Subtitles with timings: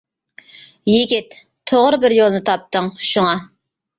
[0.91, 1.35] يىگىت،
[1.71, 3.37] توغرا بىر يولنى تاپتىڭ، شۇڭا.